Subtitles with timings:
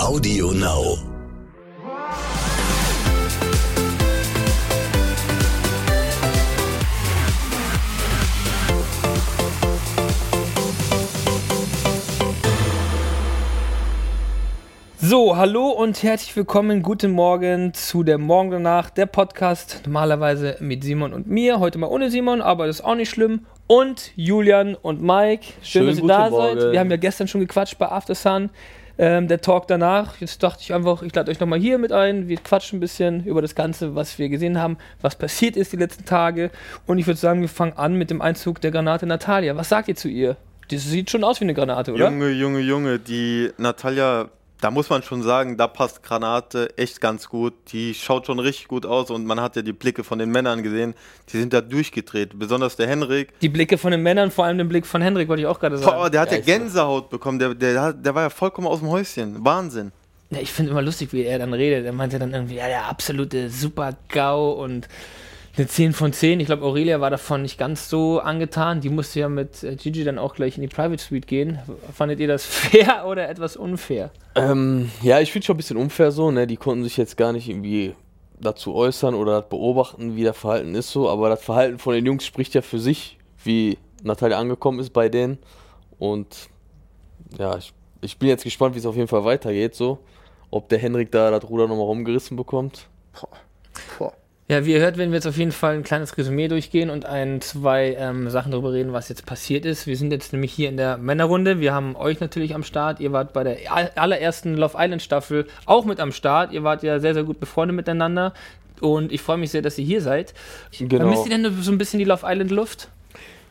[0.00, 0.96] Audio Now.
[14.96, 20.82] So, hallo und herzlich willkommen, guten Morgen zu der Morgen danach, der Podcast, normalerweise mit
[20.82, 23.44] Simon und mir, heute mal ohne Simon, aber das ist auch nicht schlimm.
[23.66, 26.60] Und Julian und Mike, schön, Schönen dass ihr da Morgen.
[26.60, 26.72] seid.
[26.72, 28.48] Wir haben ja gestern schon gequatscht bei After Sun,
[29.00, 30.18] ähm, der Talk danach.
[30.18, 33.24] Jetzt dachte ich einfach, ich lade euch nochmal hier mit ein, wir quatschen ein bisschen
[33.24, 36.50] über das Ganze, was wir gesehen haben, was passiert ist die letzten Tage.
[36.86, 39.56] Und ich würde sagen, wir fangen an mit dem Einzug der Granate Natalia.
[39.56, 40.36] Was sagt ihr zu ihr?
[40.70, 42.10] Das sieht schon aus wie eine Granate, oder?
[42.10, 44.28] Junge, Junge, Junge, die Natalia,
[44.60, 47.54] da muss man schon sagen, da passt Granate echt ganz gut.
[47.72, 50.62] Die schaut schon richtig gut aus und man hat ja die Blicke von den Männern
[50.62, 50.94] gesehen,
[51.32, 52.38] die sind da durchgedreht.
[52.38, 53.38] Besonders der Henrik.
[53.40, 55.78] Die Blicke von den Männern, vor allem den Blick von Hendrik, wollte ich auch gerade
[55.78, 55.96] sagen.
[55.96, 56.52] Boah, der hat Ja, ja, ist so.
[56.52, 59.44] Gänsehaut bekommen, der, der, der war ja vollkommen aus dem Häuschen.
[59.44, 59.92] Wahnsinn.
[60.30, 61.84] Ja, ich finde immer lustig, wie er dann redet.
[61.84, 64.88] Er meinte dann irgendwie, ja, der absolute Super-GAU und
[65.56, 66.40] eine 10 von 10.
[66.40, 68.80] Ich glaube, Aurelia war davon nicht ganz so angetan.
[68.80, 71.58] Die musste ja mit äh, Gigi dann auch gleich in die Private Suite gehen.
[71.92, 74.10] Fandet ihr das fair oder etwas unfair?
[74.34, 76.46] Ähm, ja, ich finde schon ein bisschen unfair so, ne?
[76.46, 77.94] Die konnten sich jetzt gar nicht irgendwie
[78.40, 82.06] dazu äußern oder das beobachten, wie das Verhalten ist so, aber das Verhalten von den
[82.06, 85.38] Jungs spricht ja für sich, wie Natalia angekommen ist bei denen.
[85.98, 86.48] Und
[87.38, 89.98] ja, ich, ich bin jetzt gespannt, wie es auf jeden Fall weitergeht, so.
[90.50, 92.88] Ob der Henrik da das Ruder nochmal rumgerissen bekommt.
[94.50, 97.06] Ja, wie ihr hört, werden wir jetzt auf jeden Fall ein kleines Resümee durchgehen und
[97.06, 99.86] ein, zwei ähm, Sachen darüber reden, was jetzt passiert ist.
[99.86, 101.60] Wir sind jetzt nämlich hier in der Männerrunde.
[101.60, 102.98] Wir haben euch natürlich am Start.
[102.98, 106.52] Ihr wart bei der all- allerersten Love Island Staffel auch mit am Start.
[106.52, 108.34] Ihr wart ja sehr, sehr gut befreundet miteinander.
[108.80, 110.34] Und ich freue mich sehr, dass ihr hier seid.
[110.76, 111.04] Genau.
[111.04, 112.88] Vermisst ihr denn so ein bisschen die Love Island Luft?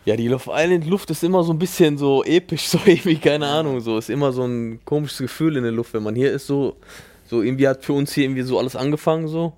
[0.03, 3.47] Ja, die Love Island Luft ist immer so ein bisschen so episch, so irgendwie, keine
[3.47, 6.45] Ahnung, so ist immer so ein komisches Gefühl in der Luft, wenn man hier ist,
[6.45, 6.75] so,
[7.25, 9.53] so irgendwie hat für uns hier irgendwie so alles angefangen, so.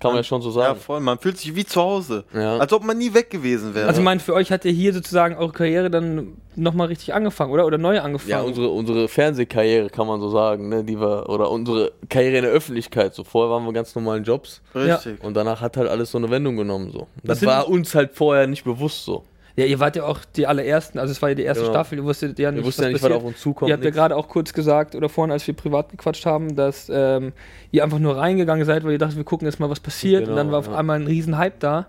[0.00, 0.80] Kann man ja schon so Ja, sagen.
[0.80, 1.00] voll.
[1.00, 2.24] Man fühlt sich wie zu Hause.
[2.34, 2.58] Ja.
[2.58, 3.86] Als ob man nie weg gewesen wäre.
[3.86, 7.52] Also, ich meine, für euch hat ja hier sozusagen eure Karriere dann nochmal richtig angefangen,
[7.52, 7.64] oder?
[7.64, 8.30] Oder neu angefangen?
[8.30, 12.42] Ja, unsere, unsere Fernsehkarriere kann man so sagen, ne, die wir, oder unsere Karriere in
[12.44, 15.22] der Öffentlichkeit, so vorher waren wir ganz normalen Jobs Richtig.
[15.24, 17.06] und danach hat halt alles so eine Wendung genommen, so.
[17.22, 19.24] Das sind- war uns halt vorher nicht bewusst so.
[19.56, 21.74] Ja, ihr wart ja auch die allerersten, also es war ja die erste Genau.
[21.74, 23.68] Staffel, ihr wusstet ja nicht, Wir wussten ja nicht, was auf uns zukommt.
[23.68, 23.96] Ihr habt ja nix.
[23.96, 27.32] gerade auch kurz gesagt, oder vorhin, als wir privat gequatscht haben, dass ähm,
[27.70, 30.22] ihr einfach nur reingegangen seid, weil ihr dachtet, wir gucken jetzt mal, was passiert.
[30.22, 30.74] und Genau, dann war auf ja.
[30.74, 31.86] einmal ein riesen Hype da.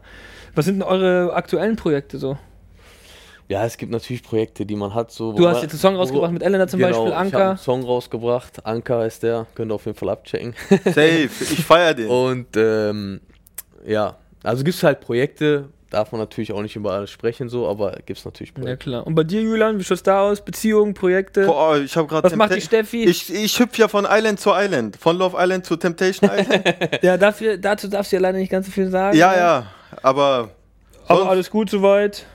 [0.54, 2.38] Was sind denn eure aktuellen Projekte so?
[3.48, 5.34] ja, es gibt natürlich Projekte, die man hat, so.
[5.34, 7.50] Du hast jetzt einen Song rausgebracht mit Elena zum genau, Beispiel, Ich habe Anka.
[7.50, 10.56] einen Song rausgebracht, Anka heißt der, könnt ihr auf jeden Fall abchecken.
[10.84, 11.30] Safe.
[11.42, 12.08] Ich feier den.
[12.10, 13.22] Und ähm,
[13.86, 17.68] ja, also gibt es halt Projekte, darf man natürlich auch nicht über alles sprechen, so,
[17.68, 18.84] aber gibt es natürlich Ja, Projekte.
[18.90, 19.08] klar.
[19.08, 20.42] Und bei dir, Julian, wie schaut's da aus?
[20.44, 21.46] Beziehungen, Projekte?
[21.46, 22.26] Boah, ich habe gerade.
[22.26, 23.06] Was macht die Steffi?
[23.06, 24.98] Ich, ich hüpfe ja von Island zu Island.
[24.98, 26.64] Von Love Island zu Temptation Island.
[27.02, 29.18] ja, dafür, dazu darfst du ja leider nicht ganz so viel sagen.
[29.18, 29.68] ja, ja.
[30.04, 30.50] Aber.
[31.08, 32.26] Aber alles gut soweit.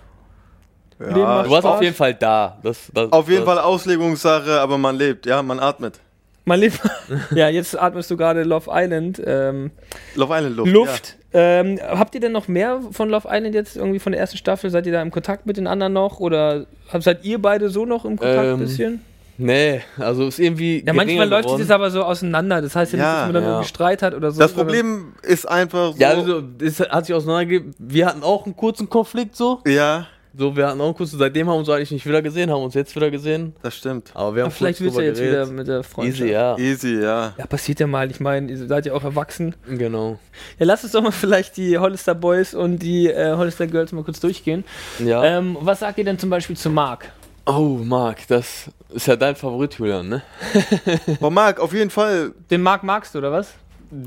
[0.99, 1.65] Ja, Du warst Spaß.
[1.65, 2.59] auf jeden Fall da.
[2.63, 5.99] Das, das, Auf jeden das, Fall Auslegungssache, aber man lebt, ja, man atmet.
[6.45, 6.91] Mein Lieber.
[7.35, 9.23] ja, jetzt atmest du gerade Love Island.
[9.25, 9.71] Ähm,
[10.15, 10.73] Love Island Luft.
[10.73, 11.17] Luft.
[11.33, 14.71] Ähm, habt ihr denn noch mehr von Love Island jetzt irgendwie von der ersten Staffel?
[14.71, 16.19] Seid ihr da im Kontakt mit den anderen noch?
[16.19, 16.67] Oder
[16.99, 19.05] seid ihr beide so noch im Kontakt ein Ähm, bisschen?
[19.43, 20.85] Nee, also ist irgendwie.
[20.87, 21.61] Ja, manchmal läuft es geworden.
[21.63, 22.61] jetzt aber so auseinander.
[22.61, 23.51] Das heißt ja, nicht, Ja, dass man dann ja.
[23.53, 24.41] irgendwie Streit hat oder so.
[24.41, 24.47] Ja.
[24.47, 25.99] Das Problem ist einfach so.
[25.99, 27.75] Ja, also, es hat sich auseinandergegeben.
[27.79, 29.61] Wir hatten auch einen kurzen Konflikt so.
[29.67, 30.07] ja,
[30.37, 31.19] So, wir hatten auch einen kurzen.
[31.19, 33.55] Seitdem haben wir uns eigentlich nicht wieder gesehen, haben uns jetzt wieder gesehen.
[33.63, 34.11] das stimmt.
[34.15, 36.21] Aber wir haben vielleicht willst du jetzt wieder mit der Freundschaft.
[36.21, 36.57] Easy, ja.
[36.59, 37.35] Easy, ja.
[37.37, 38.11] Ja, passiert ja mal.
[38.11, 39.55] Ich meine, ihr seid ja auch erwachsen.
[39.69, 40.19] Genau.
[40.59, 44.05] Ja, lass uns doch mal vielleicht die Hollister Boys und die äh, Hollister Girls mal
[44.05, 44.65] kurz durchgehen.
[44.99, 45.25] Ja.
[45.25, 47.11] Ähm, was sagt ihr denn zum Beispiel zu Marc?
[47.47, 50.23] Oh, Marc, das ist ja dein Favorit, Julian, ne?
[51.21, 52.33] Boah, Marc, auf jeden Fall.
[52.51, 53.55] Den Marc magst du, oder was?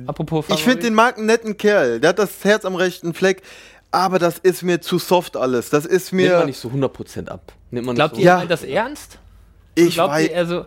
[0.08, 2.00] Apropos Ich finde den Marc einen netten Kerl.
[2.00, 3.42] Der hat das Herz am rechten Fleck.
[3.94, 5.70] Aber das ist mir zu soft alles.
[5.70, 6.46] Das ist Nimmt man mir.
[6.48, 7.54] nicht so 100% ab.
[7.70, 8.38] Nimmt man Glaubt nicht ihr, so.
[8.38, 8.48] er Ja.
[8.48, 9.20] das ernst?
[9.76, 10.28] Ich Glaubt weiß.
[10.28, 10.66] ihr, er so,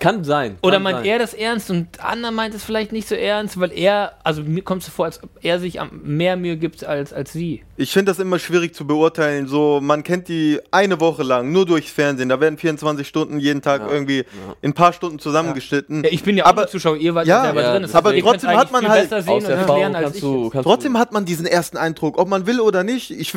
[0.00, 0.58] Kann sein.
[0.62, 1.06] oder kann meint sein.
[1.06, 4.62] er das ernst und Anna meint es vielleicht nicht so ernst, weil er, also mir
[4.62, 7.62] kommt es so vor, als ob er sich mehr Mühe gibt als, als sie.
[7.76, 9.46] Ich finde das immer schwierig zu beurteilen.
[9.46, 12.28] So, man kennt die eine Woche lang nur durchs Fernsehen.
[12.28, 14.24] Da werden 24 Stunden jeden Tag Ja, irgendwie
[14.60, 16.02] in ein paar Stunden zusammengeschnitten.
[16.02, 17.82] Ja, ich bin ja auch Aber- Zuschauer, ihr wart Ja, ja selber ja, drin.
[17.82, 20.16] Das aber trotzdem hat man halt viel besser sehen Aus und Erfahrung erklären als kannst
[20.16, 20.22] ich.
[20.22, 23.10] du, Trotzdem hat man diesen ersten Eindruck, ob man will oder nicht.
[23.12, 23.34] Ich,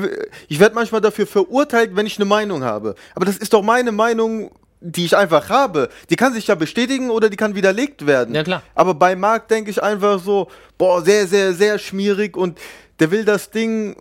[0.48, 2.96] ich werde manchmal dafür verurteilt, wenn ich eine Meinung habe.
[3.14, 4.50] Aber das ist doch meine Meinung,
[4.82, 5.90] die ich einfach habe.
[6.10, 8.34] Die kann sich ja bestätigen oder die kann widerlegt werden.
[8.34, 8.64] Ja, klar.
[8.76, 10.48] Aber bei Marc denke ich einfach so,
[10.78, 12.58] boah, sehr, sehr, sehr schmierig und
[13.00, 13.96] der will das Ding,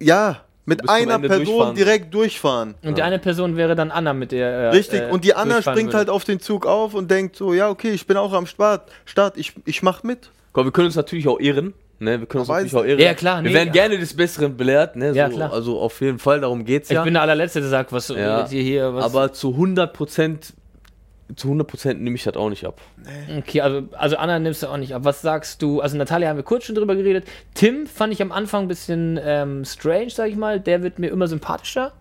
[0.00, 1.74] ja, mit einer Person durchfahren.
[1.74, 2.74] direkt durchfahren.
[2.82, 4.48] Und die eine Person wäre dann Anna, mit der.
[4.50, 5.96] äh, Richtig, äh, und die Anna springt würde.
[5.96, 8.90] halt auf den Zug auf und denkt so, ja, okay, ich bin auch am Start,
[9.06, 10.30] Start ich, ich mach mit.
[10.52, 11.72] Komm, wir können uns natürlich auch irren.
[12.00, 13.00] Ne, wir können uns Aber natürlich auch irren.
[13.00, 13.72] Ja, klar, Wir nee, werden ja.
[13.72, 14.94] gerne des Besseren belehrt.
[14.94, 15.52] Ne, Ja, so, klar.
[15.52, 17.02] Also auf jeden Fall, darum geht's Ich ja.
[17.02, 18.46] bin der allerletzte, der sagt, was Ja.
[18.50, 19.04] ihr hier, was.
[19.04, 20.52] Aber zu 100 Prozent,
[21.34, 22.80] zu 100 Prozent nehme ich das auch nicht ab.
[23.38, 25.04] Okay, also, also Anna nimmst du auch nicht ab.
[25.04, 25.80] Was sagst du?
[25.80, 27.24] Also Natalia haben wir kurz schon drüber geredet.
[27.54, 30.60] Tim fand ich am Anfang ein bisschen ähm, strange, sag ich mal.
[30.60, 31.92] Der wird mir immer sympathischer.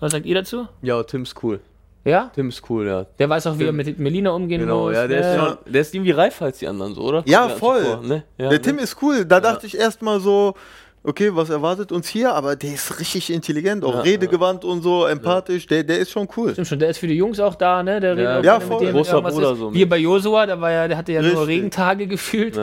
[0.00, 0.68] Was sagt ihr dazu?
[0.82, 1.60] Ja, Tim ist cool.
[2.06, 2.30] Ja?
[2.34, 3.04] Tim ist cool, ja.
[3.18, 3.76] Der weiß auch, wie er Tim.
[3.76, 4.94] mit Melina umgehen Genau, muss.
[4.94, 5.26] ja, der, ne?
[5.28, 7.22] ist schon, der ist irgendwie reifer als die anderen, so, oder?
[7.26, 7.82] Ja, voll.
[7.84, 8.22] vor, ne?
[8.38, 8.62] ja, der ne?
[8.62, 10.54] Tim ist cool, da dachte ich erstmal so,
[11.02, 15.04] okay, was erwartet uns hier, aber der ist richtig intelligent, auch Ja, redegewandt und so,
[15.06, 16.52] empathisch, der, der ist schon cool.
[16.52, 17.98] Stimmt schon, der ist für die Jungs auch da, ne?
[18.00, 18.76] Der redet auch Ja, voll.
[18.78, 19.58] mit denen, Großer Bruder ist.
[19.58, 19.88] so Wie mit.
[19.90, 21.48] bei Josua, da war ja, der hatte ja nur Richtig.
[21.48, 22.56] Regentage gefühlt.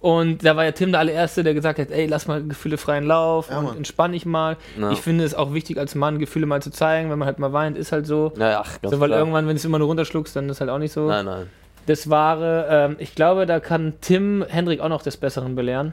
[0.00, 3.04] Und da war ja Tim der allererste, der gesagt hat, ey, lass mal Gefühle freien
[3.04, 3.76] Lauf Ja, und Mann.
[3.76, 4.56] entspann dich mal.
[4.80, 4.90] Ja.
[4.92, 7.52] Ich finde es auch wichtig als Mann, Gefühle mal zu zeigen, wenn man halt mal
[7.52, 8.32] weint, ist halt so.
[8.38, 9.18] Ja, ach, ganz So, weil klar.
[9.18, 11.06] irgendwann, wenn du es immer nur runterschluckst, dann ist halt auch nicht so.
[11.08, 11.46] Nein, nein.
[11.86, 15.92] Das Wahre, ähm, ich glaube, da kann Tim Hendrik auch noch des Besseren belehren.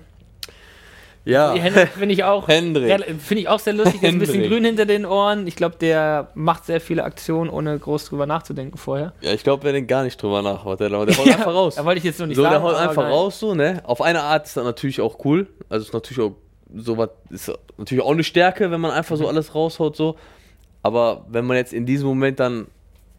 [1.27, 2.45] Ja, Hendrik finde ich auch.
[2.47, 2.89] Finde
[3.31, 5.45] ich auch sehr lustig, der ist ein bisschen grün hinter den Ohren.
[5.47, 9.13] Ich glaube, der macht sehr viele Aktionen, ohne groß drüber nachzudenken vorher.
[9.21, 10.63] ja ich glaube, wer denkt gar nicht drüber nach.
[10.77, 11.75] Der, der haut einfach raus.
[11.75, 12.53] Da wollte ich jetzt noch nicht So, sagen.
[12.53, 13.11] der haut einfach geil.
[13.11, 13.81] raus, so, ne?
[13.85, 15.47] Auf eine Art ist das natürlich auch cool.
[15.69, 16.35] Also ist natürlich auch
[16.75, 19.19] sowas, ist natürlich auch eine Stärke, wenn man einfach Mhm.
[19.21, 20.15] so alles raushaut, so.
[20.83, 22.67] Aber wenn man jetzt in diesem Moment dann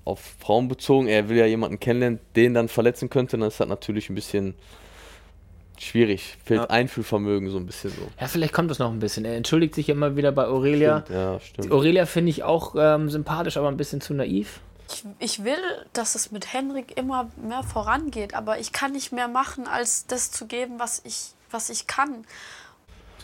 [0.04, 3.68] auf Frauen bezogen, er will ja jemanden kennenlernen, den dann verletzen könnte, dann ist das
[3.68, 4.54] natürlich ein bisschen
[5.82, 6.36] schwierig.
[6.44, 6.66] Fehlt Ja.
[6.70, 8.02] Einfühlvermögen so ein bisschen so.
[8.20, 9.24] Ja, vielleicht kommt das noch ein bisschen.
[9.24, 11.02] Er entschuldigt sich immer wieder bei Aurelia.
[11.04, 11.72] Stimmt, ja, stimmt.
[11.72, 14.60] Aurelia finde ich auch ähm, sympathisch, aber ein bisschen zu naiv.
[14.90, 15.58] Ich, ich will,
[15.92, 20.30] dass es mit Henrik immer mehr vorangeht, aber ich kann nicht mehr machen, als das
[20.30, 22.24] zu geben, was ich, was ich kann.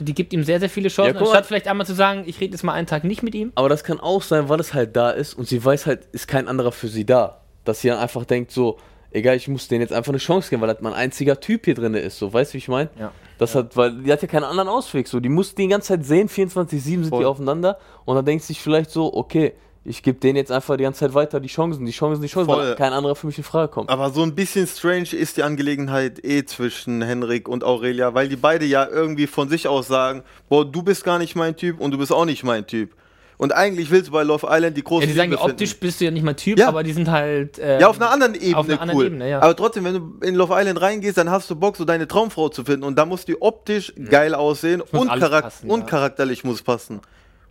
[0.01, 1.15] Die gibt ihm sehr, sehr viele Chancen.
[1.15, 1.21] Ja.
[1.21, 3.53] Anstatt vielleicht einmal zu sagen, ich rede jetzt mal einen Tag nicht mit ihm.
[3.55, 6.27] Aber das kann auch sein, weil es halt da ist und sie weiß halt, ist
[6.27, 7.41] kein anderer für sie da.
[7.65, 8.79] Dass sie dann einfach denkt, so,
[9.15, 11.75] egal, ich muss denen jetzt einfach eine Chance geben, weil das mein einziger Typ hier
[11.75, 12.19] drin ist.
[12.19, 12.91] So, weißt du, wie ich meine?
[12.99, 13.13] Ja.
[13.39, 15.09] Das hat, weil die hat ja keinen anderen Ausweg.
[15.09, 17.21] So, die muss die, ganze Zeit sehen, 24-7 sind Voll.
[17.21, 19.55] die aufeinander und dann denkt sie sich vielleicht so, okay,
[19.87, 22.49] ich gebe denen jetzt einfach die ganze Zeit weiter die Chancen, die Chancen, die Chancen,
[22.49, 22.75] weil Voll.
[22.77, 23.91] kein anderer für mich in Frage kommt.
[23.91, 28.37] Aber so ein bisschen strange ist die Angelegenheit eh zwischen Henrik und Aurelia, weil die
[28.37, 31.91] beide ja irgendwie von sich aus sagen, boah, du bist gar nicht mein Typ und
[31.91, 32.95] du bist auch nicht mein Typ.
[33.37, 35.87] Und eigentlich willst du bei Love Island die große Ja, die sagen, Liebe optisch finden.
[35.87, 36.69] bist du ja nicht mein Typ, Ja.
[36.69, 37.59] aber die sind halt.
[37.61, 39.07] ähm, Ja, auf einer anderen Ebene auf einer anderen cool.
[39.07, 39.41] Ebene, ja.
[39.43, 42.49] Aber trotzdem, wenn du in Love Island reingehst, dann hast du Bock, so deine Traumfrau
[42.49, 42.85] zu finden.
[42.85, 47.01] Und da muss die optisch geil aussehen und, passen, und charakterlich muss passen.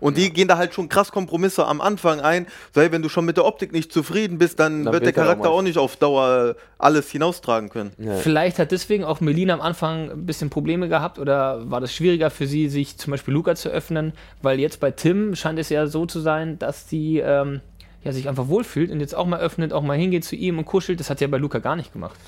[0.03, 2.47] Und die gehen da halt schon krass Kompromisse am Anfang ein.
[2.75, 5.15] So, hey, wenn du schon mit der Optik nicht zufrieden bist, dann, Dann wird der
[5.15, 7.91] er auch Charakter mal- auch nicht auf Dauer alles hinaustragen können.
[7.97, 8.15] Ja.
[8.17, 12.29] Vielleicht hat deswegen auch Melina am Anfang ein bisschen Probleme gehabt oder war das schwieriger
[12.29, 15.87] für sie, sich zum Beispiel Luca zu öffnen, weil jetzt bei Tim scheint es ja
[15.87, 17.61] so zu sein, dass sie ähm,
[18.03, 20.65] ja, sich einfach wohlfühlt und jetzt auch mal öffnet, auch mal hingeht zu ihm und
[20.65, 20.99] kuschelt.
[20.99, 22.19] Das hat sie ja bei Luca gar nicht gemacht.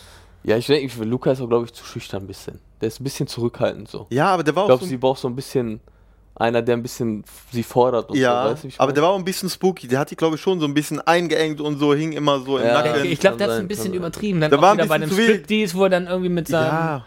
[0.44, 2.60] Ja, ich denke, Luca ist auch, glaube ich, zu schüchtern ein bisschen.
[2.80, 4.06] Der ist ein bisschen zurückhaltend so.
[4.12, 5.82] Ja, aber der war Ich auch glaube, so sie braucht so ein bisschen
[6.36, 8.94] einer, der ein bisschen sie fordert und Ja, so, weißt du, aber meine?
[8.94, 9.88] der war auch ein bisschen spooky.
[9.88, 12.58] Der hat die, glaube ich, schon so ein bisschen eingeengt und so, hing immer so
[12.58, 12.82] im Ja.
[12.84, 13.06] Nacken.
[13.06, 14.42] ich glaube, der hat es ein bisschen übertrieben.
[14.42, 15.26] Dann Da war ein bei bisschen zu viel.
[15.30, 17.06] Striptease, wo er dann irgendwie mit seinem ja.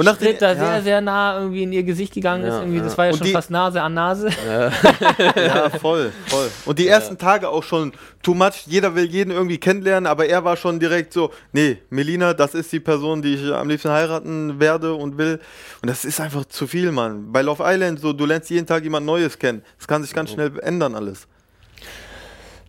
[0.00, 2.54] Und nach den, Schritt da ja, sehr, sehr nah irgendwie in ihr Gesicht gegangen ist.
[2.54, 2.84] Irgendwie, ja.
[2.84, 4.30] Das war ja Und schon die- fast Nase an Nase.
[4.48, 6.50] ja, voll, voll.
[6.64, 7.92] Und die ersten Tage auch schon
[8.22, 8.64] too much.
[8.66, 12.72] Jeder will jeden irgendwie kennenlernen, aber er war schon direkt so, nee, Melina, das ist
[12.72, 15.38] die Person, die ich am liebsten heiraten werde und will.
[15.82, 17.30] Und das ist einfach zu viel, Mann.
[17.30, 19.62] Bei Love Island, so, du lernst jeden Tag jemand Neues kennen.
[19.76, 21.28] Das kann sich ganz schnell ändern alles.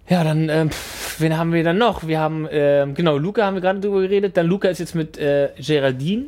[0.09, 0.69] Ja, dann, ähm,
[1.19, 2.05] wen haben wir dann noch?
[2.05, 4.35] Wir haben, ähm, genau, Luca haben wir gerade drüber geredet.
[4.35, 6.25] Dann Luca ist jetzt mit äh, Geraldine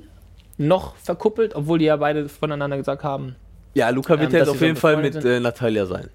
[0.57, 3.35] noch verkuppelt, obwohl die ja beide voneinander gesagt haben.
[3.73, 6.09] Ja, Luca wird Ähm, jetzt auf jeden Fall mit äh, Natalia sein.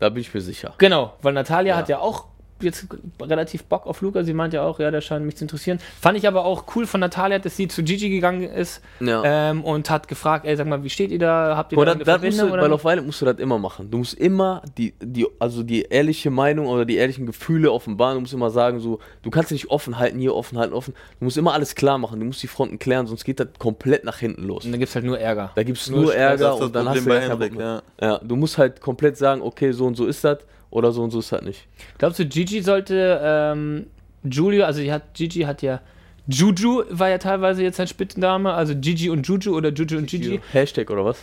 [0.00, 0.74] Da bin ich mir sicher.
[0.78, 1.78] Genau, weil Natalia Ja.
[1.78, 2.26] hat ja auch
[2.64, 2.86] jetzt
[3.20, 4.24] relativ Bock auf Luca.
[4.24, 5.78] Sie meint ja auch, ja, der scheint mich zu interessieren.
[6.00, 9.22] Fand ich aber auch cool von Natalia, dass sie zu Gigi gegangen ist Ja.
[9.24, 11.56] ähm, und hat gefragt, ey, sag mal, wie steht ihr da?
[11.56, 13.38] Habt ihr Oder da eine das musst du, bei Oder Love Island musst du das
[13.38, 13.90] immer machen.
[13.90, 18.16] Du musst immer die, die, also die ehrliche Meinung oder die ehrlichen Gefühle offenbaren.
[18.16, 20.94] Du musst immer sagen, so, du kannst nicht offen halten, hier offen halten, offen.
[21.18, 22.20] Du musst immer alles klar machen.
[22.20, 24.64] Du musst die Fronten klären, sonst geht das komplett nach hinten los.
[24.64, 25.52] und dann gibt es halt nur Ärger.
[25.54, 27.54] Da gibt es Nur nur, Ärger das ist das und dann Problem hast du Henrik,
[27.56, 27.82] mehr.
[28.00, 30.38] Ja, du musst halt komplett sagen, okay, so und so ist das
[30.74, 31.66] oder so und so ist das nicht.
[31.98, 33.86] Glaubst du, Gigi sollte ähm,
[34.22, 35.80] Julio, also hat, Gigi hat ja
[36.26, 40.40] Juju war ja teilweise jetzt sein Spitzenname, also Gigi und Juju oder Juju und Gigi.
[40.52, 41.18] Hashtag oder was?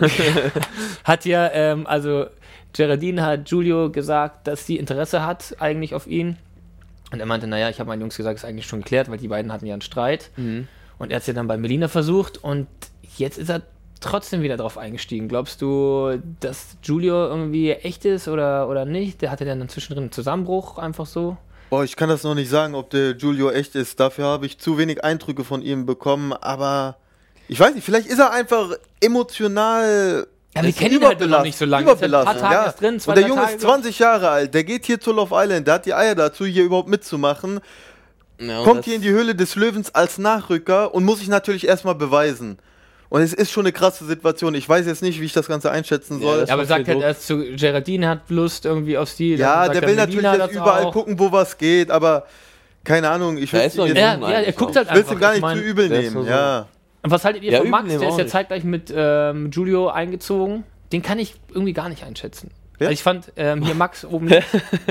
[1.04, 2.26] Hat ja, ähm, also
[2.72, 6.38] Geraldine hat Julio gesagt, dass sie Interesse hat eigentlich auf ihn.
[7.12, 9.28] Und er meinte, naja, ich habe meinen Jungs gesagt, ist eigentlich schon geklärt, weil die
[9.28, 10.30] beiden hatten ja einen Streit.
[10.98, 12.68] Und er hat es ja dann bei Melina versucht und
[13.18, 13.60] jetzt ist er
[14.02, 15.28] trotzdem wieder drauf eingestiegen.
[15.28, 19.22] Glaubst du, dass Julio irgendwie echt ist oder, oder nicht?
[19.22, 21.36] Der hatte dann zwischendrin einen Zusammenbruch einfach so.
[21.70, 23.98] Boah, ich kann das noch nicht sagen, ob der Giulio echt ist.
[23.98, 26.96] Dafür habe ich zu wenig Eindrücke von ihm bekommen, aber
[27.48, 30.26] ich weiß nicht, vielleicht ist er einfach emotional.
[30.54, 31.90] Ja, wir ist kennen ihn halt noch nicht so lange.
[31.90, 32.64] Ist halt ein paar überbelastet, Tage ja.
[32.64, 35.12] erst drin, zwei, Und der Junge Tage, ist 20 Jahre alt, der geht hier zu
[35.12, 37.60] Love Island, der hat die Eier dazu, hier überhaupt mitzumachen,
[38.38, 41.94] Ja, kommt hier in die Höhle des Löwens als Nachrücker und muss sich natürlich erstmal
[41.94, 42.58] beweisen.
[43.12, 44.54] Und es ist schon eine krasse Situation.
[44.54, 46.46] Ich weiß jetzt nicht, wie ich das Ganze einschätzen soll.
[46.48, 49.34] Ja, aber sagt halt, er ist zu Geraldine hat Lust irgendwie auf die.
[49.34, 50.92] Ja, der er, will natürlich jetzt überall auch.
[50.94, 52.24] gucken, wo was geht, aber
[52.84, 55.12] keine Ahnung, ich will jetzt- Ja, ja, er guckt halt ich einfach.
[55.12, 56.10] ihm gar Ich nicht mein, zu übel nehmen.
[56.10, 56.68] so- Ja.
[57.02, 57.88] Und was haltet ihr Ja, von Max?
[57.90, 60.64] Der ist ja zeitgleich mit ähm, Julio eingezogen.
[60.90, 62.50] Den kann ich irgendwie gar nicht einschätzen.
[62.82, 62.88] Wer?
[62.88, 64.28] Also ich fand ähm, hier Max oben.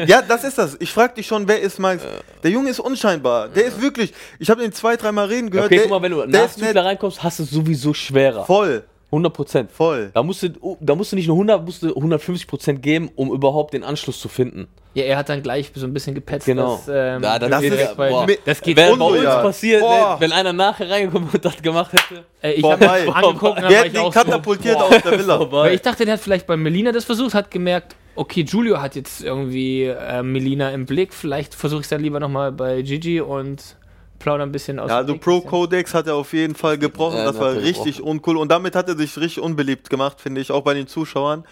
[0.08, 0.78] Ja, das ist das.
[0.80, 2.04] Ich frag dich schon, wer ist Max?
[2.44, 3.50] Der Junge ist unscheinbar.
[3.50, 4.14] Der ist wirklich.
[4.40, 5.68] Ich habe den zwei, dreimal reden gehört.
[5.68, 6.84] Okay, der, guck mal, wenn du Nachzügler nett.
[6.86, 8.46] reinkommst, hast du es sowieso schwerer.
[8.46, 9.72] Voll, 100 Prozent.
[9.72, 10.10] voll.
[10.14, 13.32] Da musst, du, da musst du nicht nur 100, musst du 150 Prozent geben, um
[13.32, 14.68] überhaupt den Anschluss zu finden.
[14.94, 16.46] Ja, er hat dann gleich so ein bisschen gepetzt.
[16.46, 16.76] Genau.
[16.76, 18.28] Dass, ähm, Ja, das ist- weil boah.
[18.44, 19.42] das geht Wäre bei uns Ja.
[19.42, 20.16] passiert, Boah.
[20.16, 22.26] ne, wenn einer nachher reingekommen und das gemacht hätte.
[22.42, 23.06] Äh, ich Vorbei.
[23.08, 24.84] habe angeguckt und dann Der war hat ich den auch so, katapultiert boah.
[24.86, 25.52] aus der Villa.
[25.52, 28.96] Weil ich dachte, der hat vielleicht bei Melina das versucht, hat gemerkt, okay, Julio hat
[28.98, 33.22] jetzt irgendwie äh, Melina im Blick, vielleicht versuche ich es dann lieber nochmal bei Gigi
[33.22, 33.78] und
[34.20, 34.90] plauder ein bisschen aus.
[34.90, 35.18] Ja, also.
[35.18, 37.18] Pro Codex hat er auf jeden Fall gebrochen.
[37.18, 38.36] Ja, das war richtig uncool.
[38.36, 41.46] Und damit hat er sich richtig unbeliebt gemacht, finde ich, auch bei den Zuschauern.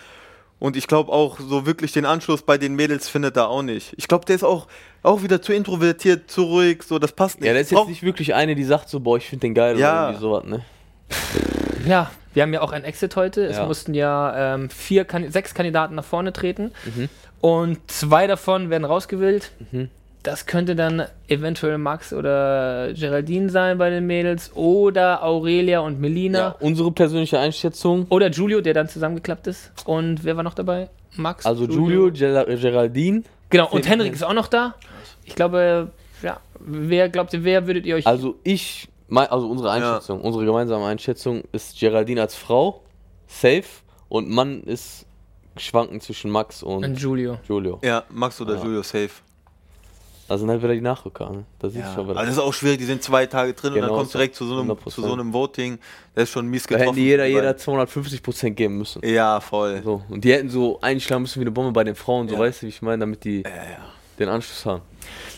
[0.60, 3.94] Und ich glaube auch, so wirklich den Anschluss bei den Mädels findet er auch nicht.
[3.98, 4.68] Ich glaube, der ist auch,
[5.04, 7.48] auch wieder zu introvertiert, zu ruhig, so, das passt nicht.
[7.48, 9.54] Ja, der ist jetzt Brauch- nicht wirklich eine, die sagt so, boah, ich finde den
[9.54, 9.92] geil Ja.
[9.92, 10.66] oder irgendwie sowas, ne?
[11.88, 13.46] Ja, wir haben ja auch ein Exit heute.
[13.46, 13.66] Es Ja.
[13.66, 17.10] mussten ja ähm, vier, kan sechs Kandidaten nach vorne treten Mhm.
[17.42, 19.52] und zwei davon werden rausgewählt.
[20.24, 26.40] Das könnte dann eventuell Max oder Geraldine sein bei den Mädels oder Aurelia und Melina
[26.40, 28.06] Ja, unsere persönliche Einschätzung.
[28.10, 29.72] oder Julio, der dann zusammengeklappt ist.
[29.86, 30.90] Und wer war noch dabei?
[31.16, 31.46] Max.
[31.46, 33.24] Also Julio, Gera- Geraldine.
[33.50, 34.76] Genau, und Henrik ist auch noch da.
[35.24, 35.90] Ich glaube,
[36.22, 38.06] ja, wer glaubt ihr, wer würdet ihr euch.
[38.06, 42.82] Also ich, also unsere Einschätzung, unsere gemeinsame Einschätzung ist Geraldine als Frau
[43.28, 43.64] safe
[44.10, 45.06] und Mann ist
[45.56, 47.38] schwanken zwischen Max und und Julio.
[47.48, 47.80] Julio.
[47.84, 48.64] Ja, Max oder Ja.
[48.64, 49.10] Julio safe.
[50.30, 51.30] Da sind halt wieder die Nachrücker.
[51.32, 51.44] Ne?
[51.60, 52.22] Da siehst du schon wieder.
[52.22, 54.46] das ist auch schwierig, die sind zwei Tage drin und Genau, dann kommt direkt zu
[54.46, 54.90] so einem, 100%.
[54.90, 55.80] zu so einem Voting.
[56.16, 56.86] Das ist schon mies Da getroffen.
[56.88, 59.02] hätten die jeder, jeder 250 Prozent geben müssen.
[59.06, 59.82] Ja, voll.
[59.84, 60.04] So.
[60.10, 62.40] Und die hätten so einschlagen müssen wie eine Bombe bei den Frauen, so Ja.
[62.42, 63.44] weißt du, wie ich meine, damit die
[64.20, 64.82] den Anschluss haben.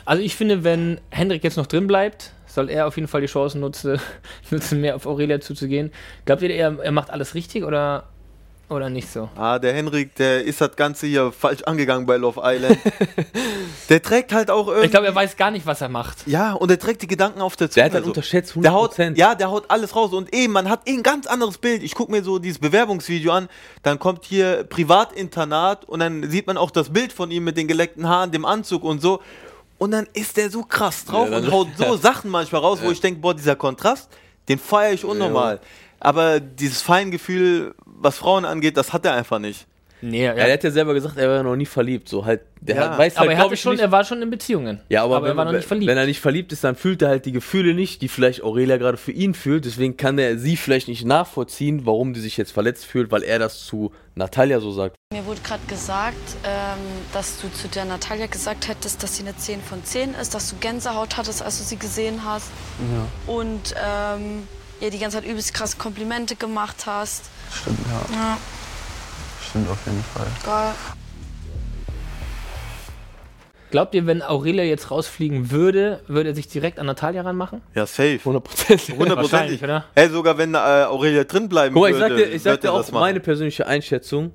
[0.05, 3.27] Also ich finde, wenn Hendrik jetzt noch drin bleibt, soll er auf jeden Fall die
[3.27, 3.97] Chance nutzen,
[4.51, 5.91] nutzen mehr auf Aurelia zuzugehen.
[6.25, 8.09] Glaubt ihr, er, er macht alles richtig oder,
[8.71, 9.29] oder nicht so?
[9.35, 12.77] Ah, der Henrik, der ist das Ganze hier falsch angegangen bei Love Island.
[13.89, 14.85] der trägt halt auch irgendwie.
[14.85, 16.25] Ich glaube, er weiß gar nicht, was er macht.
[16.25, 17.83] ja, und der trägt die Gedanken auf der Zunge.
[17.83, 18.09] Der hat dann so.
[18.09, 18.61] unterschätzt 100%.
[18.61, 21.57] Der haut, ja, der haut alles raus und eben, man hat eh ein ganz anderes
[21.57, 21.83] Bild.
[21.83, 23.49] Ich gucke mir so dieses Bewerbungsvideo an,
[23.83, 27.67] dann kommt hier Privatinternat und dann sieht man auch das Bild von ihm mit den
[27.67, 29.21] geleckten Haaren, dem Anzug und so.
[29.77, 32.91] Und dann ist der so krass drauf Ja, und haut so Sachen manchmal raus, wo
[32.91, 34.09] ich denke, boah, dieser Kontrast,
[34.47, 35.59] den feiere ich unnormal.
[36.01, 39.67] Aber dieses Feingefühl, was Frauen angeht, das hat er einfach nicht.
[40.03, 42.09] Nee, Ja, der hat ja selber gesagt, er war noch nie verliebt.
[42.09, 42.81] So halt, der Ja.
[42.89, 44.81] hat, weiß aber halt, er, hatte ich, schon, nicht, er war schon in Beziehungen.
[44.89, 45.87] Ja, aber, aber wenn, er war noch nicht verliebt.
[45.91, 48.77] wenn er nicht verliebt ist, dann fühlt er halt die Gefühle nicht, die vielleicht Aurelia
[48.77, 49.65] gerade für ihn fühlt.
[49.65, 53.37] Deswegen kann er sie vielleicht nicht nachvollziehen, warum die sich jetzt verletzt fühlt, weil er
[53.37, 54.95] das zu Natalia so sagt.
[55.13, 56.79] Mir wurde gerade gesagt, ähm,
[57.13, 60.49] dass du zu der Natalia gesagt hättest, dass sie eine 10 von 10 ist, dass
[60.49, 62.47] du Gänsehaut hattest, als du sie gesehen hast.
[63.27, 64.47] Und ähm,
[64.81, 67.25] ihr die ganze Zeit übelst krass Komplimente gemacht hast.
[67.53, 68.15] Stimmt, ja.
[68.15, 68.37] Ja,
[69.49, 70.27] Stimmt auf jeden Fall.
[70.45, 70.73] geil.
[73.71, 77.61] Glaubt ihr, wenn Aurelia jetzt rausfliegen würde, würde er sich direkt an Natalia ranmachen?
[77.73, 78.19] Ja, safe.
[78.19, 78.81] 100 Prozent.
[78.89, 79.61] Hundertprozentig.
[79.61, 79.85] Wahrscheinlich, oder?
[79.95, 82.63] Hey, sogar wenn äh, Aurelia drin bleiben Guck ich würde, sag dir, ich sag wird
[82.63, 84.33] dir er auch meine persönliche Einschätzung.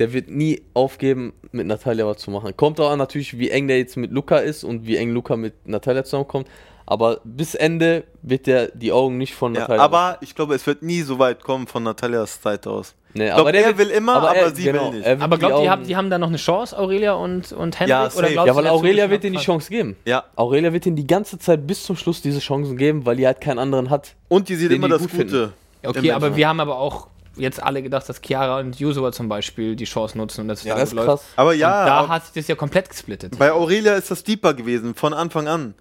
[0.00, 2.56] Der wird nie aufgeben, mit Natalia was zu machen.
[2.56, 5.36] Kommt auch an, natürlich, wie eng der jetzt mit Luca ist und wie eng Luca
[5.36, 6.48] mit Natalia zusammenkommt.
[6.86, 9.82] Aber bis Ende wird der die Augen nicht von Ja, Natalia.
[9.82, 12.94] aber ich glaube, es wird nie so weit kommen von Natalias Seite aus.
[13.14, 15.06] nee, glaub, er will immer, aber er- sie will nicht.
[15.06, 17.78] er Aber glaubt ihr, die haben, die haben da noch eine Chance, Aurelia und, und
[17.80, 17.88] Henrik?
[17.88, 19.38] Ja, oder Ja, weil der Aurelia wird ihm die?
[19.38, 19.96] Chance geben.
[20.04, 23.26] Ja, Aurelia wird ihm die ganze Zeit bis zum Schluss diese Chancen geben, weil die
[23.26, 24.14] halt keinen anderen hat.
[24.28, 25.26] und die sieht immer die das gut Gute.
[25.28, 25.52] finden.
[25.86, 26.36] Okay, aber Menschen.
[26.36, 30.16] wir haben aber auch jetzt alle gedacht, dass Chiara und Yusua zum Beispiel die Chance
[30.18, 31.08] nutzen und dass es Ja, da das läuft.
[31.08, 31.24] krass.
[31.36, 33.38] Aber Und ja, da aber hat sich das ja komplett gesplittet.
[33.38, 35.74] bei Aurelia ist das deeper gewesen, von Anfang an.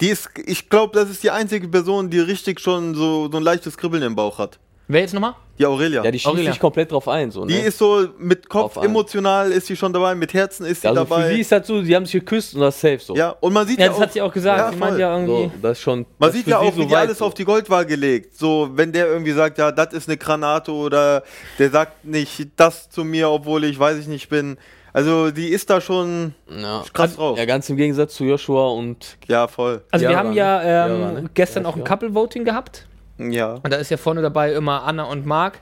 [0.00, 3.42] Die ist, ich glaube, das ist die einzige Person, die richtig schon so, so ein
[3.42, 4.58] leichtes Kribbeln im Bauch hat.
[4.88, 5.34] Wer jetzt nochmal?
[5.58, 6.04] Die Aurelia.
[6.04, 6.52] Ja, die schießt Aurelia.
[6.52, 7.30] sich komplett drauf ein.
[7.30, 7.52] So, ne?
[7.52, 11.02] die ist so mit Kopf emotional ist sie schon dabei, mit Herzen ist sie also
[11.04, 11.22] dabei.
[11.30, 13.16] für sie ist das so, die haben sich geküsst und das ist safe so.
[13.16, 14.58] ja, und man sieht Ja, ja, das auch, hat sie auch gesagt.
[14.58, 15.44] Ja, sie meint ja irgendwie.
[15.44, 15.98] So, das ist schon.
[16.18, 17.24] Man das sieht ja sie auch, so wie die weit alles so.
[17.24, 18.36] auf die Goldwaage legt.
[18.36, 21.22] So, wenn der irgendwie sagt, ja, das ist eine Granate oder
[21.58, 24.58] der sagt nicht das zu mir, obwohl ich weiß ich nicht bin.
[24.92, 26.82] Also die ist da schon Ja.
[26.92, 27.36] krass drauf.
[27.38, 29.82] ja, ganz im Gegensatz zu Joshua und Ja, voll.
[29.90, 31.30] Also wir haben ja ähm, Jara, ne?
[31.34, 31.84] gestern Ja, auch ein ja.
[31.86, 32.86] Couple-Voting gehabt.
[33.18, 33.54] Ja.
[33.54, 35.58] Und da ist ja vorne dabei immer Anna und Marc.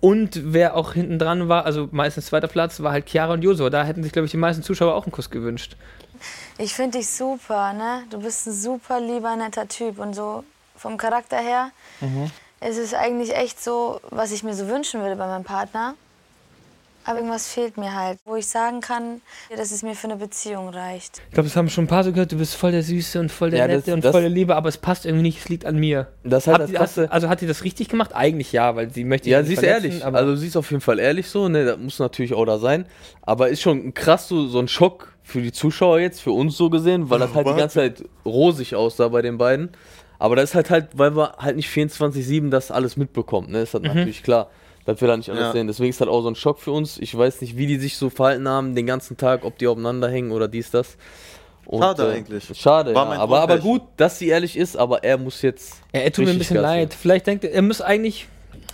[0.00, 3.70] Und wer auch hinten dran war, also meistens zweiter Platz, war halt Chiara und Josua.
[3.70, 5.76] Da hätten sich, glaube ich, die meisten Zuschauer auch einen Kuss gewünscht.
[6.58, 8.04] Ich finde dich super, ne?
[8.10, 9.98] Du bist ein super lieber, netter Typ.
[9.98, 10.44] Und so
[10.76, 11.70] vom Charakter her
[12.60, 15.94] ist es eigentlich echt so, was ich mir so wünschen würde bei meinem Partner.
[17.06, 19.20] Aber irgendwas fehlt mir halt, wo ich sagen kann,
[19.56, 21.22] dass es mir für eine Beziehung reicht.
[21.28, 23.30] Ich glaube, das haben schon ein paar so gehört, du bist voll der Süße und
[23.30, 25.38] voll der Ja, das- Nette und das- voll der Liebe, aber es passt irgendwie nicht,
[25.38, 26.08] es liegt an mir.
[26.24, 27.12] das ist halt Hat das die, hast, Krasse.
[27.12, 28.10] also hat die das richtig gemacht?
[28.14, 30.04] Eigentlich ja, weil sie möchte Ja, sie ist ehrlich.
[30.04, 31.64] aber Also sie ist auf jeden Fall ehrlich so, ne?
[31.64, 32.86] Das muss natürlich auch da sein.
[33.22, 36.70] Aber ist schon krass so, so ein Schock für die Zuschauer jetzt, für uns so
[36.70, 39.70] gesehen, weil das halt die ganze Zeit rosig aussah bei den beiden.
[40.18, 43.60] Aber das ist halt halt, weil wir halt nicht 24-7 das alles mitbekommen, ne?
[43.62, 44.48] Ist halt natürlich klar,
[44.86, 45.52] dass wir da nicht alles Ja.
[45.52, 45.66] sehen.
[45.66, 46.96] Deswegen ist das auch so ein Schock für uns.
[46.98, 50.08] Ich weiß nicht, wie die sich so verhalten haben den ganzen Tag, ob die aufeinander
[50.08, 50.96] hängen oder dies, das.
[51.66, 52.44] Und, Schade eigentlich.
[52.54, 53.08] Schade, War ja.
[53.10, 55.74] mein aber, aber gut, dass sie ehrlich ist, aber er muss jetzt.
[55.92, 56.94] ja, er tut mir ein bisschen leid.
[56.94, 58.28] Vielleicht denkt er, er muss eigentlich,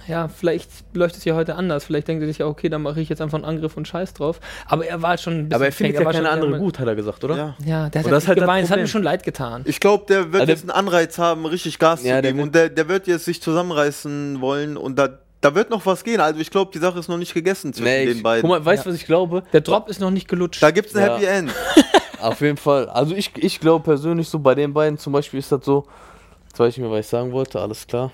[0.09, 1.85] ja, vielleicht läuft es ja heute anders.
[1.87, 4.12] Vielleicht denkt er sich ja, okay, dann mache ich jetzt einfach einen Angriff und Scheiß
[4.12, 4.40] drauf.
[4.66, 6.95] Aber er war schon ein bisschen Aber er findet ja keine andere gut, hat er
[6.95, 7.37] gesagt, oder?
[7.37, 7.57] Ja.
[7.64, 9.62] Ja, der hat Und halt das halt das geweint, es hat mir schon leid getan.
[9.64, 12.33] Ich glaube, der wird Also der- jetzt einen Anreiz haben, richtig Gas Ja, zu der
[12.33, 12.37] geben.
[12.38, 15.09] wird- Und der, der wird jetzt sich zusammenreißen wollen und da,
[15.42, 16.20] da wird noch was gehen.
[16.20, 18.40] Also ich glaube, die Sache ist noch nicht gegessen zwischen Nee, den ich, beiden.
[18.40, 19.42] guck mal, weißt du, was ich glaube?
[19.52, 20.62] Der Drop ist noch nicht gelutscht.
[20.62, 21.14] da gibt es ein Ja.
[21.16, 21.52] Happy End.
[22.20, 22.88] Auf jeden Fall.
[22.88, 25.84] Also ich, ich glaube persönlich so, bei den beiden zum Beispiel ist das so,
[26.49, 28.12] jetzt weiß ich mir, was ich sagen wollte, alles klar.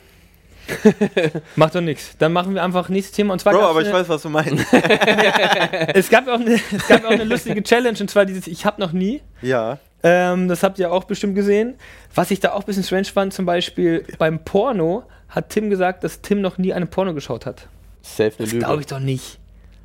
[1.56, 2.16] Macht doch nichts.
[2.18, 3.32] Dann machen wir einfach nächstes Thema.
[3.32, 4.66] Und zwar Bro, aber ich weiß, was du meinst.
[5.94, 8.78] es gab auch eine, es gab auch eine lustige Challenge und zwar dieses Ich hab
[8.78, 9.22] noch nie.
[9.42, 9.78] ja.
[10.02, 11.74] Ähm, das habt ihr auch bestimmt gesehen.
[12.14, 16.04] Was ich da auch ein bisschen strange fand, zum Beispiel beim Porno hat Tim gesagt,
[16.04, 17.66] dass Tim noch nie eine Porno geschaut hat.
[18.02, 18.58] Safe eine Das Lüge.
[18.64, 19.38] glaube ich doch nicht.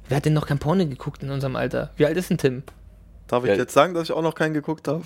[0.07, 1.91] Wer hat denn noch kein Porno geguckt in unserem Alter?
[1.97, 2.63] Wie alt ist denn Tim?
[3.27, 3.55] Darf ich Ja.
[3.55, 5.03] jetzt sagen, dass ich auch noch keinen geguckt habe?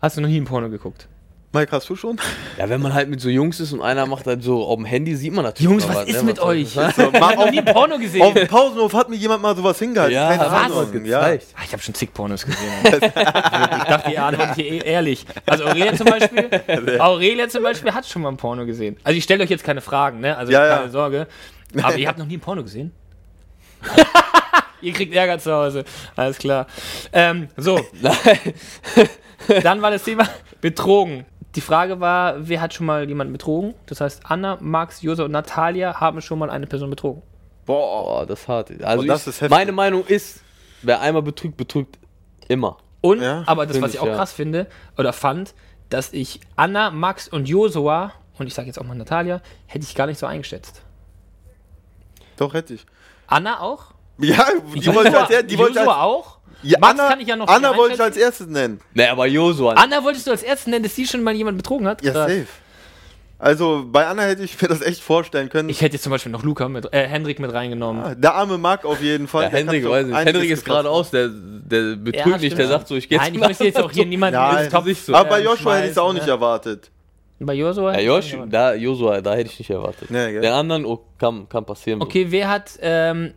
[0.00, 1.08] Hast du noch nie ein Porno geguckt?
[1.52, 2.18] Mike, hast du schon?
[2.58, 4.84] Ja, wenn man halt mit so Jungs ist und einer macht halt so auf dem
[4.84, 5.70] Handy, sieht man natürlich.
[5.70, 6.22] Jungs, noch was ist ne?
[6.24, 6.62] mit soll euch?
[6.62, 6.92] ich sagen?
[6.94, 8.34] So, Ich hab noch nie ein Porno Auf gesehen.
[8.34, 10.14] dem Pausenhof hat mir jemand mal sowas hingehalten.
[10.14, 10.88] Ja, Keine Ahnung.
[10.92, 11.20] was Ja.
[11.20, 11.32] Ah,
[11.64, 12.60] Ich habe schon zig Pornos gesehen.
[12.84, 15.24] ich dachte, die Ahne hier eh ehrlich.
[15.46, 16.50] Also Aurelia zum Beispiel,
[17.00, 18.96] Aurelia zum Beispiel hat schon mal ein Porno gesehen.
[19.02, 20.36] Also ich stelle euch jetzt keine Fragen, ne?
[20.36, 20.76] Also Ja, ja.
[20.78, 21.26] keine Sorge.
[21.82, 22.92] Aber ihr habt noch nie ein Porno gesehen?
[24.82, 25.84] ihr kriegt Ärger zu Hause.
[26.16, 26.66] Alles klar.
[27.12, 27.80] Ähm, so,
[29.62, 30.28] dann war das Thema
[30.60, 31.24] Betrogen.
[31.56, 33.74] Die Frage war, wer hat schon mal jemanden betrogen?
[33.86, 37.22] Das heißt, Anna, Max, Josa und Natalia haben schon mal eine Person betrogen.
[37.64, 38.22] Boah.
[38.22, 38.70] Oh, das ist hart.
[38.84, 40.42] Also Oh, das ich, ist meine Meinung ist,
[40.82, 41.98] wer einmal betrügt, betrügt
[42.48, 42.76] immer.
[43.00, 44.14] Und, Ja, aber das, was ich auch ja.
[44.16, 44.66] krass finde,
[44.98, 45.54] oder fand,
[45.88, 49.94] dass ich Anna, Max und Josua, und ich sage jetzt auch mal Natalia, hätte ich
[49.94, 50.82] gar nicht so eingeschätzt.
[52.36, 52.84] Doch, hätte ich.
[53.26, 53.92] Anna auch?
[54.18, 56.35] Ja, die wollte er- die wollte als, auch?
[56.62, 58.80] Ja, Max Anna, kann ich ja noch Anna wollte ich als erstes nennen.
[58.94, 59.74] Ne, aber Josua.
[59.74, 62.02] Anna wolltest du als erstes nennen, dass sie schon mal jemand betrogen hat?
[62.02, 62.30] Ja, Krass.
[62.30, 62.46] safe.
[63.38, 65.68] Also bei Anna hätte ich mir das echt vorstellen können.
[65.68, 68.02] Ich hätte jetzt zum Beispiel noch Luca mit, äh, Hendrik mit reingenommen.
[68.02, 69.44] Ah, der arme Marc auf jeden Fall.
[69.44, 70.16] Ja, der Hendrik, weiß nicht.
[70.16, 70.84] Hendrik ist getroffen.
[70.84, 73.64] gerade aus, der, der betrügt Ja, nicht, der sagt so, ich gehe Nein, ich möchte
[73.64, 75.14] jetzt auch hier niemanden Nein, Top so.
[75.14, 76.32] Aber bei Joshua hätte ich es auch nicht ne?
[76.32, 76.90] erwartet.
[77.38, 77.92] Bei Josua?
[77.92, 80.10] Ja, hätte ich Josh, auch nicht da, Josua, da hätte ich nicht erwartet.
[80.10, 80.40] Nee, gell?
[80.40, 82.00] Den anderen, oh, kann, kann passieren.
[82.00, 82.06] so.
[82.06, 83.34] Okay, wer hat ähm,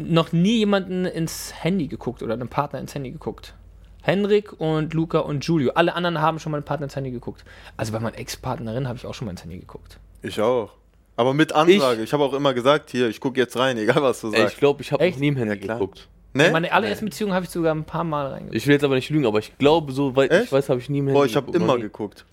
[0.00, 3.54] noch nie jemanden ins Handy geguckt oder einen Partner ins Handy geguckt?
[4.02, 5.72] Henrik und Luca und Julio.
[5.74, 7.44] Alle anderen haben schon mal einen Partner ins Handy geguckt.
[7.76, 9.98] Also bei meiner Ex-Partnerin habe ich auch schon mal ins Handy geguckt.
[10.22, 10.72] Ich auch.
[11.16, 12.02] Aber mit Ansage.
[12.02, 14.54] Ich, habe auch immer gesagt, hier, ich gucke jetzt rein, egal was du sagst.
[14.54, 15.16] ich glaube, ich habe Echt?
[15.16, 15.78] noch nie im Handy Ja, klar.
[15.78, 16.08] geguckt.
[16.32, 16.50] ne?
[16.50, 18.56] Meine allererste Beziehung habe ich sogar ein paar Mal reingeguckt.
[18.56, 20.44] Ich will jetzt aber nicht lügen, aber ich glaube, so weit Echt?
[20.44, 22.24] ich weiß, habe ich nie im Handy Boah, ich habe immer geguckt.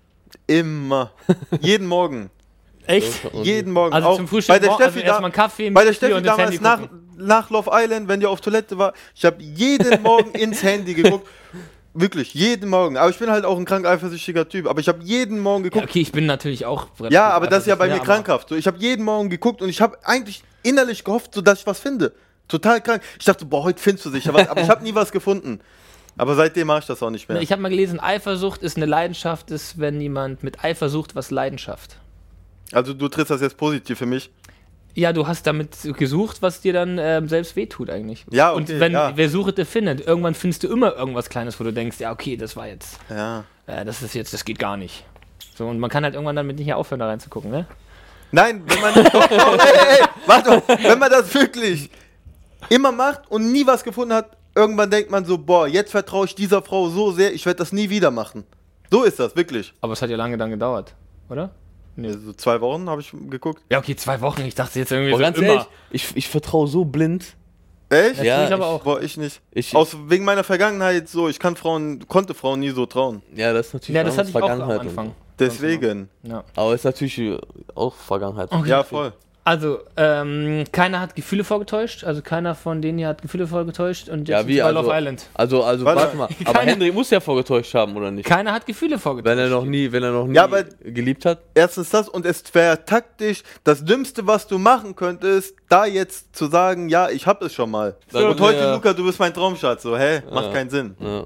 [0.47, 1.11] Immer.
[1.61, 2.29] Jeden Morgen.
[2.87, 3.25] Echt?
[3.25, 3.93] Und- Jeden Morgen.
[3.93, 6.21] Also auch zum Frühstück bei der also Steffi, erstmal da, einen Kaffee, bei der Steffi
[6.21, 6.79] damals Handy nach,
[7.17, 11.27] nach Love Island, wenn die auf Toilette war, ich habe jeden Morgen ins Handy geguckt.
[11.93, 12.95] Wirklich, jeden Morgen.
[12.95, 14.67] Aber ich bin halt auch ein krank eifersüchtiger Typ.
[14.67, 15.89] Aber ich habe jeden Morgen Ja, geguckt.
[15.89, 16.87] okay, ich bin natürlich auch.
[17.09, 18.49] Ja, aber das ist ja bei mir krankhaft.
[18.49, 21.65] So, ich habe jeden Morgen geguckt und ich habe eigentlich innerlich gehofft, so, dass ich
[21.65, 22.13] was finde.
[22.47, 23.01] Total krank.
[23.17, 24.47] Ich dachte, boah, heute findest du sicher was.
[24.47, 25.59] Aber ich habe nie was gefunden.
[26.17, 27.41] Aber seitdem mache ich das auch nicht mehr.
[27.41, 31.97] Ich habe mal gelesen, Eifersucht ist eine Leidenschaft, ist, wenn jemand mit Eifersucht was Leidenschaft.
[32.71, 34.29] Also du trittst das jetzt positiv für mich.
[34.93, 38.25] Ja, du hast damit gesucht, was dir dann ähm, selbst wehtut eigentlich.
[38.31, 39.11] Ja, okay, Und wenn ja.
[39.15, 42.55] wer suchete findet, irgendwann findest du immer irgendwas Kleines, wo du denkst, ja, okay, das
[42.55, 43.43] war jetzt, Ja.
[43.67, 45.05] äh, das ist jetzt, das geht gar nicht.
[45.55, 47.67] So, und man kann halt irgendwann damit nicht mehr aufhören, da reinzugucken, ne?
[48.31, 51.89] Nein, wenn man, oh, oh, ey, ey, warte, wenn man das wirklich
[52.69, 56.33] immer macht und nie was gefunden hat, irgendwann denkt man so, boah, jetzt vertraue ich
[56.35, 58.45] dieser Frau so sehr, ich werde das nie wieder machen.
[58.91, 59.73] So ist das, wirklich.
[59.81, 60.95] Aber es hat ja lange dann gedauert,
[61.29, 61.51] oder?
[61.97, 62.11] Nee.
[62.13, 63.61] So zwei Wochen habe ich geguckt.
[63.69, 64.41] Ja, okay, zwei Wochen.
[64.41, 65.47] Ich dachte jetzt irgendwie Aber so ganz immer.
[65.47, 67.35] ehrlich, ich, ich vertraue so blind.
[67.89, 68.21] Echt?
[68.23, 68.83] Ja, ich aber ich- auch.
[68.83, 69.41] Boah, ich nicht.
[69.51, 73.21] Ich, Aus wegen meiner Vergangenheit so, ich kann Frauen, konnte Frauen nie so trauen.
[73.35, 75.15] ja, das ist natürlich Ja, das auch hatte ich auch am Vergangenheit Anfang.
[75.39, 76.09] Deswegen.
[76.23, 76.43] Ja.
[76.55, 77.39] Aber ist natürlich
[77.75, 78.51] auch Vergangenheit.
[78.51, 78.69] Okay.
[78.69, 79.13] Ja, voll.
[79.47, 82.03] Also, ähm, keiner hat Gefühle vorgetäuscht.
[82.03, 84.09] Also keiner von denen hier hat Gefühle vorgetäuscht.
[84.09, 85.29] Und jetzt Ja, wie, bei also- Love Island.
[85.35, 86.01] Also, also Warte.
[86.01, 86.27] warte mal.
[86.45, 88.25] Aber Henry muss ja vorgetäuscht haben, oder nicht?
[88.27, 89.37] Keiner hat Gefühle vorgetäuscht.
[89.37, 91.39] Wenn er noch nie, wenn er noch nie Ja, aber- geliebt hat.
[91.53, 96.47] Erstens das und es wäre taktisch das Dümmste, was du machen könntest, da jetzt zu
[96.47, 97.95] sagen, ja, ich hab es schon mal.
[98.11, 99.81] Dann und heute, er- Luca, du bist mein Traumschatz.
[99.83, 100.23] So, hä?
[100.29, 100.51] Macht Ja.
[100.51, 100.95] keinen Sinn.
[100.99, 101.23] Ja.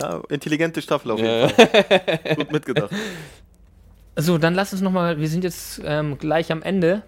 [0.00, 1.48] Ja, intelligente Staffel auf jeden Ja.
[1.48, 2.36] Fall.
[2.36, 2.90] Gut mitgedacht.
[4.16, 7.02] So, dann lass uns nochmal, wir sind jetzt ähm, gleich am Ende.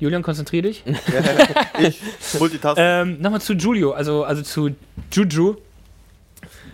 [0.00, 0.82] Julian, konzentrier dich.
[1.80, 2.00] Ich,
[2.38, 2.84] Multitasking.
[2.86, 4.70] ähm, nochmal zu Julio, also, also zu
[5.12, 5.56] Juju.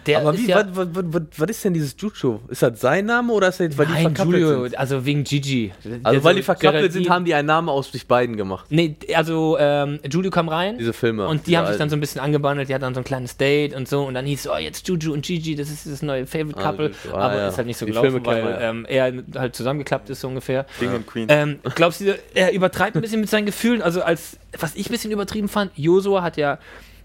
[0.06, 2.40] Der Aber ist wie, ja, was, was, was, was ist denn dieses Juju?
[2.48, 4.78] Ist das sein Name oder ist das, weil die Nein, verkappelt Julio, sind?
[4.78, 5.72] also wegen Gigi.
[6.02, 8.66] Also, weil die verkappelt Geraldine- sind, haben die einen Namen aus sich beiden gemacht.
[8.70, 10.78] Nee, also ähm, Julio kam rein.
[10.78, 11.26] Diese Filme.
[11.28, 13.04] Und die diese haben sich dann so ein bisschen angebandelt, die hatten dann so ein
[13.04, 15.86] kleines Date und so und dann hieß es, oh, jetzt Juju und Gigi, das ist
[15.86, 16.90] das neue Favorite Ah, Couple.
[17.12, 17.48] ah, aber ja.
[17.48, 18.60] ist halt nicht so Die gelaufen, weil ja.
[18.70, 20.64] ähm, er halt zusammengeklappt ist so ungefähr.
[20.78, 21.26] King and Queen.
[21.28, 23.82] Ähm, glaubst du, er übertreibt ein bisschen mit seinen Gefühlen?
[23.82, 26.58] Also als, was ich ein bisschen übertrieben fand, Josua hat ja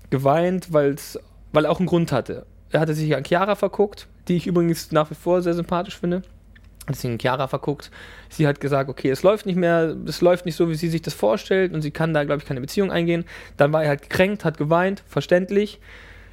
[0.09, 1.19] geweint, weil's,
[1.51, 2.45] weil er auch einen Grund hatte.
[2.71, 6.23] Er hatte sich an Chiara verguckt, die ich übrigens nach wie vor sehr sympathisch finde.
[6.87, 7.89] Hat sich in Chiara verguckt.
[8.29, 11.01] Sie hat gesagt, okay, es läuft nicht mehr, es läuft nicht so, wie sie sich
[11.01, 13.25] das vorstellt und sie kann da, glaube ich, keine Beziehung eingehen.
[13.57, 15.79] Dann war er halt gekränkt, hat geweint, verständlich.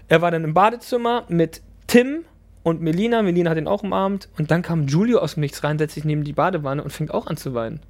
[0.09, 2.25] Er war dann im Badezimmer mit Tim
[2.63, 3.23] und Melina.
[3.23, 4.29] Melina hat ihn auch umarmt.
[4.39, 7.13] Und dann kam Julio aus dem Nichts rein, setzt sich neben die Badewanne und fängt
[7.13, 7.81] auch an zu weinen.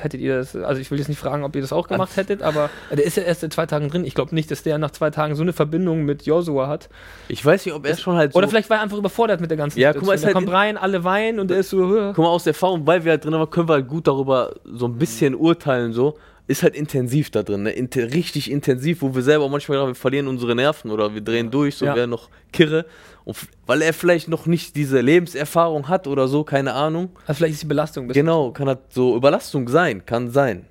[0.00, 2.42] Hättet ihr das, also ich will jetzt nicht fragen, ob ihr das auch gemacht hättet,
[2.42, 4.04] aber der ist ja erst seit zwei Tagen drin.
[4.04, 6.88] Ich glaube nicht, dass der nach zwei Tagen so eine Verbindung mit Joshua hat.
[7.28, 8.38] Ich weiß nicht, ob er schon halt so.
[8.38, 10.48] Oder vielleicht war er einfach überfordert mit der ganzen Ja, guck mal, Der halt kommt
[10.48, 11.78] in- rein, alle weinen und er ist so.
[12.14, 14.86] Guck mal, aus Erfahrung, weil wir halt drin waren, können wir halt gut darüber so
[14.86, 16.16] ein bisschen urteilen, so.
[16.48, 17.70] Ist halt intensiv da drin, ne?
[17.70, 21.52] Inte richtig intensiv, wo wir selber manchmal sagen, wir verlieren unsere Nerven oder wir drehen
[21.52, 21.94] durch, so Ja.
[21.94, 22.84] werden noch kirre.
[23.24, 27.10] Und weil er vielleicht noch nicht diese Lebenserfahrung hat oder so, keine Ahnung.
[27.26, 28.26] also vielleicht ist die Belastung ein bisschen.
[28.26, 30.66] Genau, kann halt so Überlastung sein, kann sein.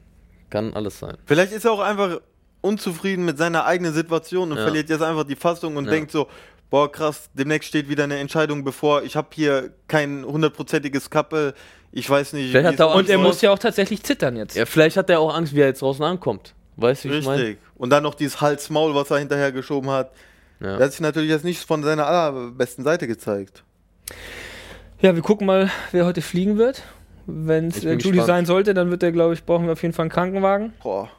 [0.50, 1.16] Kann alles sein.
[1.26, 2.20] Vielleicht ist er auch einfach
[2.62, 4.64] unzufrieden mit seiner eigenen Situation und Ja.
[4.64, 5.92] verliert jetzt einfach die Fassung und Ja.
[5.92, 6.28] denkt so,
[6.70, 11.54] boah krass, demnächst steht wieder eine Entscheidung bevor, ich habe hier kein hundertprozentiges Couple,
[11.92, 12.54] ich weiß nicht.
[12.54, 14.56] Er Und er muss ja auch tatsächlich zittern jetzt.
[14.56, 16.54] Ja, vielleicht hat er auch Angst, wie er jetzt draußen ankommt.
[16.78, 17.42] Weißt du, wie ich meine?
[17.44, 17.58] Richtig.
[17.76, 20.12] Und dann noch dieses Hals-Maul, was er hinterher geschoben hat.
[20.62, 20.78] Ja.
[20.78, 23.64] Der hat sich natürlich jetzt nicht von seiner allerbesten Seite gezeigt.
[25.02, 26.84] Ja, wir gucken mal, wer heute fliegen wird.
[27.26, 28.26] Wenn es gespannt.
[28.26, 30.74] sein sollte, dann wird er, glaube ich, brauchen wir auf jeden Fall einen Krankenwagen.
[30.84, 31.10] Boah.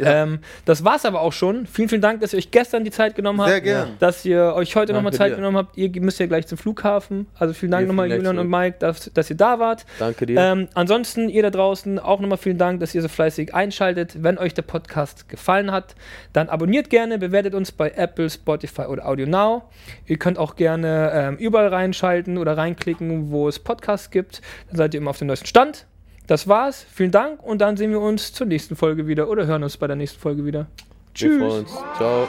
[0.00, 1.66] Ähm, das war's aber auch schon.
[1.66, 3.50] Vielen, vielen Dank, dass ihr euch gestern die Zeit genommen habt.
[3.50, 3.96] Sehr gern.
[3.98, 5.36] Dass ihr euch heute nochmal Zeit dir.
[5.36, 5.76] genommen habt.
[5.76, 7.26] Ihr müsst ja gleich zum Flughafen.
[7.38, 8.48] Also vielen Dank nochmal, Julian und.
[8.48, 9.84] Mike, dass, dass ihr da wart.
[9.98, 10.38] Danke dir.
[10.38, 14.22] Ähm, ansonsten, ihr da draußen, auch nochmal vielen Dank, dass ihr so fleißig einschaltet.
[14.22, 15.94] Wenn euch der Podcast gefallen hat,
[16.32, 19.62] dann abonniert gerne, bewertet uns bei Apple, Spotify oder Audio Now.
[20.06, 24.42] Ihr könnt auch gerne ähm, überall reinschalten oder reinklicken, wo es Podcasts gibt.
[24.68, 25.86] Dann seid ihr immer auf dem neuesten Stand.
[26.26, 26.86] Das war's.
[26.92, 29.86] Vielen Dank und dann sehen wir uns zur nächsten Folge wieder oder hören uns bei
[29.86, 30.66] der nächsten Folge wieder.
[31.14, 31.66] Tschüss.
[31.96, 32.28] Ciao.